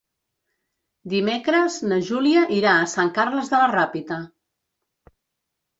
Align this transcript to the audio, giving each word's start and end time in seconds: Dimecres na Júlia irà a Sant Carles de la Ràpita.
Dimecres 1.13 1.77
na 1.91 1.99
Júlia 2.09 2.47
irà 2.61 2.75
a 2.79 2.89
Sant 2.97 3.15
Carles 3.19 3.53
de 3.55 3.61
la 3.65 3.71
Ràpita. 3.77 4.21